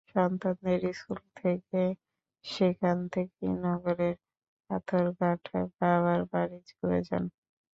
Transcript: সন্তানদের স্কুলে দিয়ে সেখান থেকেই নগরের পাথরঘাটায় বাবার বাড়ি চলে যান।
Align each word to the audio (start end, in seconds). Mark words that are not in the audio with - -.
সন্তানদের 0.09 0.81
স্কুলে 0.93 1.21
দিয়ে 1.61 1.87
সেখান 2.45 2.97
থেকেই 3.13 3.53
নগরের 3.65 4.15
পাথরঘাটায় 4.69 5.67
বাবার 5.77 6.21
বাড়ি 6.31 6.59
চলে 6.71 6.99
যান। 7.07 7.23